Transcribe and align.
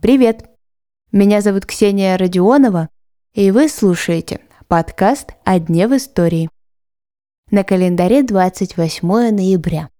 Привет! 0.00 0.48
Меня 1.12 1.42
зовут 1.42 1.66
Ксения 1.66 2.16
Родионова, 2.16 2.88
и 3.34 3.50
вы 3.50 3.68
слушаете 3.68 4.40
подкаст 4.66 5.32
«О 5.44 5.58
дне 5.58 5.88
в 5.88 5.94
истории». 5.94 6.48
На 7.50 7.64
календаре 7.64 8.22
28 8.22 9.30
ноября. 9.30 9.90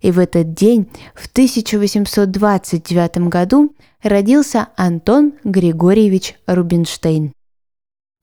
И 0.00 0.10
в 0.10 0.18
этот 0.18 0.54
день, 0.54 0.90
в 1.14 1.26
1829 1.26 3.18
году, 3.28 3.76
родился 4.02 4.68
Антон 4.74 5.34
Григорьевич 5.44 6.36
Рубинштейн. 6.46 7.34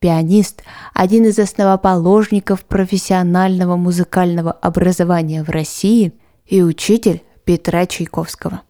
Пианист, 0.02 0.64
один 0.96 1.26
из 1.26 1.38
основоположников 1.38 2.66
профессионального 2.66 3.76
музыкального 3.76 4.52
образования 4.52 5.44
в 5.44 5.52
России 5.52 6.14
и 6.48 6.64
учитель 6.64 7.22
Петра 7.46 7.86
Чайковского. 7.86 8.62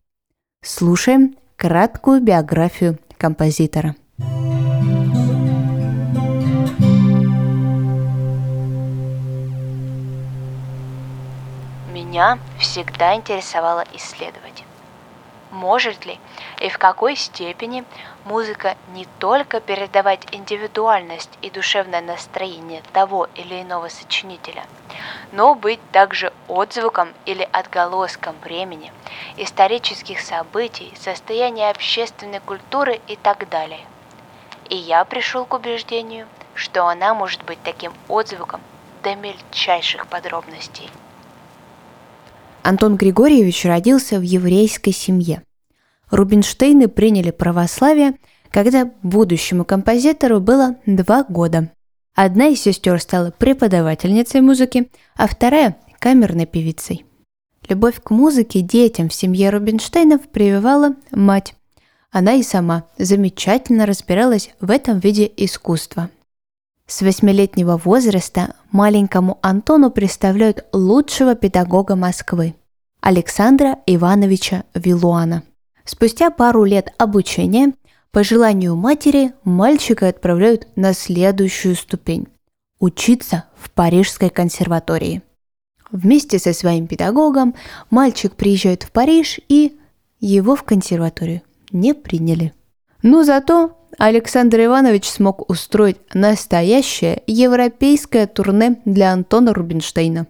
Слушаем 0.63 1.35
краткую 1.57 2.21
биографию 2.21 2.97
композитора. 3.19 3.95
Меня 11.91 12.39
всегда 12.57 13.13
интересовало 13.13 13.83
исследовать. 13.93 14.63
Может 15.51 16.07
ли 16.07 16.19
и 16.59 16.67
в 16.69 16.79
какой 16.79 17.15
степени 17.15 17.83
музыка 18.25 18.75
не 18.95 19.05
только 19.19 19.59
передавать 19.61 20.25
индивидуальность 20.31 21.29
и 21.43 21.51
душевное 21.51 22.01
настроение 22.01 22.81
того 22.91 23.29
или 23.35 23.61
иного 23.61 23.89
сочинителя, 23.89 24.63
но 25.33 25.55
быть 25.55 25.79
также 25.91 26.31
отзвуком 26.47 27.09
или 27.25 27.47
отголоском 27.51 28.35
времени, 28.43 28.91
исторических 29.35 30.21
событий, 30.21 30.93
состояния 30.97 31.71
общественной 31.71 32.39
культуры 32.39 33.01
и 33.07 33.17
так 33.17 33.49
далее. 33.49 33.81
И 34.69 34.77
я 34.77 35.03
пришел 35.03 35.45
к 35.45 35.55
убеждению, 35.55 36.27
что 36.53 36.87
она 36.87 37.15
может 37.15 37.43
быть 37.45 37.57
таким 37.63 37.91
отзвуком 38.07 38.61
до 39.01 39.15
мельчайших 39.15 40.07
подробностей. 40.07 40.89
Антон 42.61 42.95
Григорьевич 42.95 43.65
родился 43.65 44.19
в 44.19 44.21
еврейской 44.21 44.91
семье. 44.91 45.41
Рубинштейны 46.11 46.87
приняли 46.87 47.31
православие, 47.31 48.13
когда 48.51 48.91
будущему 49.01 49.65
композитору 49.65 50.39
было 50.39 50.75
два 50.85 51.23
года. 51.23 51.71
Одна 52.15 52.47
из 52.47 52.61
сестер 52.61 53.01
стала 53.01 53.31
преподавательницей 53.31 54.41
музыки, 54.41 54.91
а 55.15 55.27
вторая– 55.27 55.77
камерной 55.99 56.45
певицей. 56.45 57.05
Любовь 57.67 57.99
к 58.03 58.11
музыке 58.11 58.61
детям 58.61 59.09
в 59.09 59.13
семье 59.13 59.49
Рубинштейнов 59.49 60.27
прививала 60.29 60.95
мать. 61.11 61.55
Она 62.11 62.33
и 62.33 62.43
сама 62.43 62.83
замечательно 62.99 63.87
разбиралась 63.87 64.51
в 64.61 64.69
этом 64.69 64.99
виде 64.99 65.31
искусства. 65.37 66.09
С 66.85 67.01
восьмилетнего 67.01 67.77
возраста 67.77 68.55
маленькому 68.69 69.39
Антону 69.41 69.89
представляют 69.89 70.65
лучшего 70.71 71.33
педагога 71.33 71.95
Москвы– 71.95 72.53
Александра 73.01 73.79
Ивановича 73.87 74.65
Вилуана. 74.75 75.43
Спустя 75.83 76.29
пару 76.29 76.63
лет 76.63 76.93
обучения 76.97 77.73
по 78.13 78.23
желанию 78.23 78.75
матери 78.75 79.33
мальчика 79.43 80.07
отправляют 80.07 80.67
на 80.75 80.93
следующую 80.93 81.75
ступень– 81.75 82.27
учиться 82.79 83.45
в 83.55 83.71
Парижской 83.71 84.29
консерватории. 84.29 85.23
Вместе 85.91 86.37
со 86.37 86.53
своим 86.53 86.85
педагогом 86.85 87.55
мальчик 87.89 88.35
приезжает 88.35 88.83
в 88.83 88.91
Париж 88.91 89.39
и 89.49 89.79
его 90.19 90.55
в 90.55 90.61
консерваторию 90.61 91.41
не 91.71 91.95
приняли. 91.95 92.53
Но 93.01 93.23
зато 93.23 93.79
Александр 93.97 94.65
Иванович 94.65 95.09
смог 95.09 95.49
устроить 95.49 96.13
настоящее 96.13 97.23
европейское 97.25 98.27
турне 98.27 98.79
для 98.85 99.11
Антона 99.11 99.55
Рубинштейна. 99.55 100.27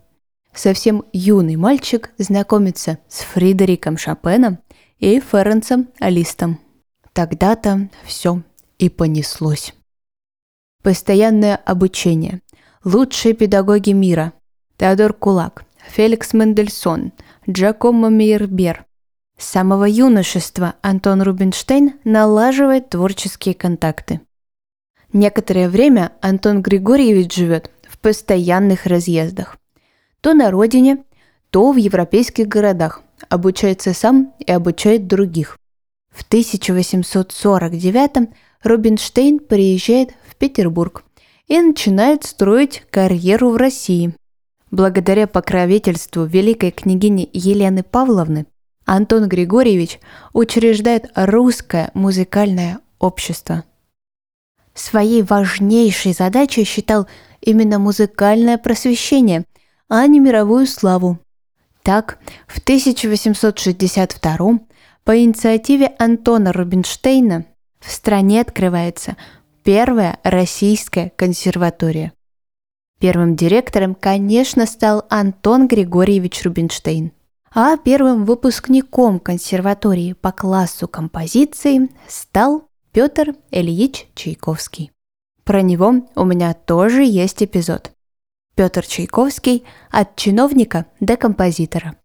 Совсем 0.54 1.04
юный 1.12 1.58
мальчик 1.58 2.12
знакомится 2.18 3.00
с 3.10 3.24
Фридериком 3.24 3.98
Шопеном 3.98 4.60
и 5.00 5.20
Ференцем 5.20 5.90
Алистом. 6.00 6.63
Тогда-то 7.14 7.90
все 8.04 8.42
и 8.80 8.90
понеслось. 8.90 9.74
Постоянное 10.82 11.56
обучение. 11.56 12.42
Лучшие 12.84 13.34
педагоги 13.34 13.92
мира. 13.92 14.34
Теодор 14.78 15.14
Кулак, 15.14 15.64
Феликс 15.88 16.34
Мендельсон, 16.34 17.14
Джакомо 17.48 18.10
Мейербер, 18.10 18.86
с 19.38 19.46
самого 19.46 19.86
юношества 19.86 20.76
Антон 20.82 21.22
Рубинштейн 21.22 22.00
налаживает 22.04 22.90
творческие 22.90 23.56
контакты. 23.56 24.22
Некоторое 25.12 25.70
время 25.70 26.14
Антон 26.22 26.62
Григорьевич 26.62 27.36
живет 27.36 27.70
в 27.88 28.00
постоянных 28.00 28.86
разъездах. 28.86 29.58
То 30.22 30.34
на 30.34 30.50
родине, 30.50 31.04
то 31.52 31.72
в 31.72 31.78
европейских 31.78 32.48
городах, 32.48 33.02
обучается 33.30 33.94
сам 33.94 34.34
и 34.40 34.52
обучает 34.52 35.08
других. 35.08 35.58
В 36.14 36.22
1849 36.22 38.30
Рубинштейн 38.62 39.40
приезжает 39.40 40.12
в 40.28 40.36
Петербург 40.36 41.04
и 41.48 41.60
начинает 41.60 42.24
строить 42.24 42.84
карьеру 42.92 43.50
в 43.50 43.58
России. 43.58 44.16
Благодаря 44.72 45.28
покровительству 45.28 46.24
великой 46.24 46.72
княгини 46.72 47.30
Елены 47.34 47.84
Павловны 47.84 48.46
Антон 48.86 49.28
Григорьевич 49.28 50.00
учреждает 50.34 51.12
русское 51.16 51.92
музыкальное 51.94 52.80
общество. 53.00 53.64
Своей 54.74 55.22
важнейшей 55.22 56.14
задачей 56.14 56.64
считал 56.64 57.08
именно 57.42 57.80
музыкальное 57.80 58.58
просвещение, 58.58 59.46
а 59.90 60.08
не 60.08 60.20
мировую 60.20 60.68
славу. 60.68 61.20
Так, 61.84 62.20
в 62.48 62.60
1862 62.60 64.60
по 65.04 65.18
инициативе 65.18 65.96
Антона 66.00 66.54
Рубинштейна 66.54 67.46
в 67.80 67.92
стране 67.92 68.42
открывается 68.42 69.18
первая 69.64 70.20
российская 70.24 71.12
консерватория. 71.16 72.14
Первым 73.00 73.36
директором, 73.36 73.96
конечно, 73.96 74.66
стал 74.66 75.06
Антон 75.10 75.68
Григорьевич 75.68 76.44
Рубинштейн– 76.44 77.12
а 77.54 77.78
первым 77.78 78.26
выпускником 78.26 79.20
консерватории 79.20 80.14
по 80.14 80.32
классу 80.32 80.88
композиции 80.88 81.90
стал 82.08 82.68
Петр 82.92 83.36
Ильич 83.52 84.08
Чайковский. 84.16 84.92
Про 85.44 85.62
него 85.62 86.08
у 86.16 86.26
меня 86.26 86.54
тоже 86.54 87.04
есть 87.04 87.44
эпизод. 87.44 87.92
Петр 88.56 88.86
Чайковский 88.86 89.66
от 89.92 90.16
чиновника 90.16 90.86
до 91.00 91.16
композитора. 91.16 91.96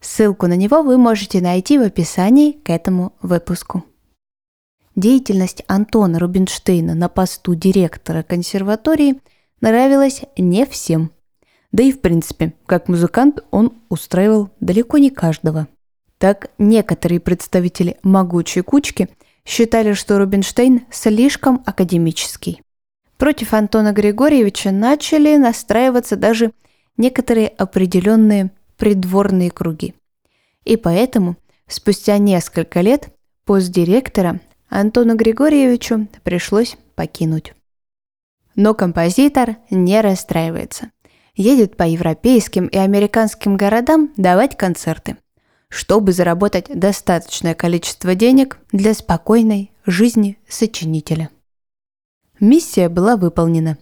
Ссылку 0.00 0.46
на 0.46 0.54
него 0.54 0.82
вы 0.82 0.96
можете 0.96 1.40
найти 1.40 1.78
в 1.78 1.82
описании 1.82 2.52
к 2.52 2.70
этому 2.70 3.12
выпуску. 3.20 3.84
Деятельность 4.96 5.62
Антона 5.68 6.18
Рубинштейна 6.18 6.94
на 6.94 7.08
посту 7.08 7.54
директора 7.54 8.22
консерватории 8.22 9.20
нравилась 9.60 10.22
не 10.36 10.66
всем– 10.66 11.10
да 11.72 11.82
и 11.82 11.92
в 11.92 12.00
принципе, 12.00 12.54
как 12.66 12.88
музыкант 12.88 13.40
он 13.50 13.72
устраивал 13.88 14.50
далеко 14.60 14.98
не 14.98 15.10
каждого. 15.10 15.68
Так 16.18 16.50
некоторые 16.58 17.20
представители 17.20 17.96
могучей 18.02 18.62
кучки 18.62 19.08
считали, 19.44 19.92
что 19.92 20.18
Рубинштейн 20.18 20.86
слишком 20.90 21.62
академический. 21.64 22.62
Против 23.16 23.52
Антона 23.52 23.92
Григорьевича 23.92 24.70
начали 24.70 25.36
настраиваться 25.36 26.16
даже 26.16 26.52
некоторые 26.96 27.48
определенные 27.48 28.50
придворные 28.78 29.50
круги. 29.50 29.94
И 30.64 30.76
поэтому 30.76 31.36
спустя 31.66 32.16
несколько 32.18 32.80
лет 32.80 33.08
пост 33.44 33.70
директора 33.70 34.40
Антону 34.70 35.16
Григорьевичу 35.16 36.08
пришлось 36.22 36.76
покинуть. 36.94 37.52
Но 38.54 38.74
композитор 38.74 39.56
не 39.70 40.00
расстраивается 40.00 40.90
едет 41.38 41.76
по 41.76 41.84
европейским 41.84 42.66
и 42.66 42.76
американским 42.76 43.56
городам 43.56 44.12
давать 44.16 44.56
концерты, 44.56 45.16
чтобы 45.68 46.12
заработать 46.12 46.66
достаточное 46.68 47.54
количество 47.54 48.14
денег 48.14 48.58
для 48.72 48.92
спокойной 48.92 49.70
жизни 49.86 50.36
сочинителя. 50.48 51.30
Миссия 52.40 52.88
была 52.88 53.16
выполнена. 53.16 53.78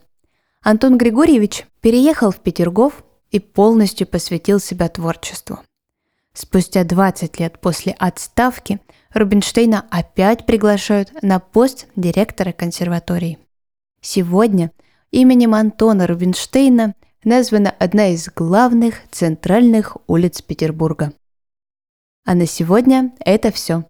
Антон 0.62 0.98
Григорьевич 0.98 1.66
переехал 1.80 2.30
в 2.30 2.40
Петергоф 2.40 3.04
и 3.30 3.40
полностью 3.40 4.06
посвятил 4.06 4.60
себя 4.60 4.88
творчеству. 4.88 5.58
Спустя 6.32 6.84
20 6.84 7.40
лет 7.40 7.58
после 7.60 7.92
отставки 7.92 8.80
Рубинштейна 9.14 9.86
опять 9.90 10.44
приглашают 10.44 11.22
на 11.22 11.40
пост 11.40 11.86
директора 11.96 12.52
консерватории. 12.52 13.38
Сегодня 14.00 14.70
именем 15.10 15.54
Антона 15.54 16.06
Рубинштейна 16.06 16.94
названа 17.24 17.70
одна 17.70 18.08
из 18.08 18.28
главных 18.28 18.96
центральных 19.10 19.96
улиц 20.06 20.42
Петербурга. 20.42 21.12
А 22.24 22.34
на 22.34 22.46
сегодня 22.46 23.12
это 23.20 23.50
все. 23.50 23.84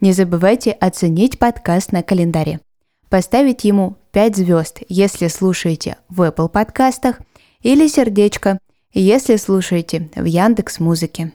Не 0.00 0.12
забывайте 0.12 0.70
оценить 0.70 1.38
подкаст 1.38 1.92
на 1.92 2.02
календаре. 2.02 2.60
Поставить 3.08 3.64
ему 3.64 3.96
5 4.12 4.36
звезд, 4.36 4.78
если 4.88 5.26
слушаете 5.26 5.98
в 6.08 6.22
Apple 6.22 6.48
подкастах, 6.48 7.20
или 7.62 7.88
сердечко, 7.88 8.58
если 8.92 9.36
слушаете 9.36 10.10
в 10.14 10.24
Яндекс 10.24 10.80
Музыке. 10.80 11.32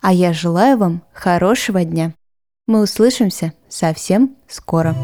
А 0.00 0.12
я 0.12 0.32
желаю 0.32 0.78
вам 0.78 1.02
хорошего 1.12 1.84
дня. 1.84 2.14
Мы 2.66 2.82
услышимся 2.82 3.52
совсем 3.68 4.36
скоро. 4.48 4.94